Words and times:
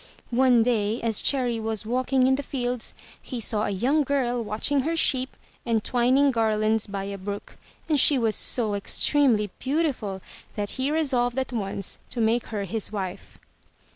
One 0.31 0.63
day 0.63 0.99
as 1.03 1.21
Cherry 1.21 1.59
was 1.59 1.85
walking 1.85 2.25
in 2.25 2.33
the 2.33 2.41
fields, 2.41 2.95
he 3.21 3.39
saw 3.39 3.65
a 3.65 3.69
young 3.69 4.03
329 4.03 4.03
MY 4.03 4.05
BOOK 4.07 4.15
HOUSE 4.15 4.33
girl 4.35 4.43
watching 4.43 4.79
her 4.79 4.97
sheep 4.97 5.37
and 5.63 5.83
twining 5.83 6.31
garlands 6.31 6.87
by 6.87 7.03
a 7.03 7.19
brook, 7.19 7.55
and 7.87 7.99
she 7.99 8.17
was 8.17 8.35
so 8.35 8.73
extremely 8.73 9.51
beautiful, 9.59 10.23
that 10.55 10.71
he 10.71 10.89
resolved 10.89 11.37
at 11.37 11.53
once 11.53 11.99
to 12.09 12.19
make 12.19 12.47
her 12.47 12.63
his 12.63 12.91
wife. 12.91 13.37